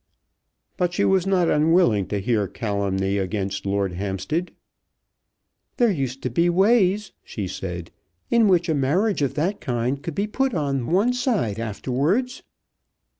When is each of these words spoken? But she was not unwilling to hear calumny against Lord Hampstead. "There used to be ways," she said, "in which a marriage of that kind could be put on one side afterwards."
But 0.77 0.95
she 0.95 1.05
was 1.05 1.27
not 1.27 1.47
unwilling 1.47 2.07
to 2.07 2.19
hear 2.19 2.47
calumny 2.47 3.19
against 3.19 3.67
Lord 3.67 3.93
Hampstead. 3.93 4.51
"There 5.77 5.91
used 5.91 6.23
to 6.23 6.31
be 6.31 6.49
ways," 6.49 7.11
she 7.23 7.47
said, 7.47 7.91
"in 8.31 8.47
which 8.47 8.67
a 8.67 8.73
marriage 8.73 9.21
of 9.21 9.35
that 9.35 9.61
kind 9.61 10.01
could 10.01 10.15
be 10.15 10.25
put 10.25 10.55
on 10.55 10.87
one 10.87 11.13
side 11.13 11.59
afterwards." 11.59 12.41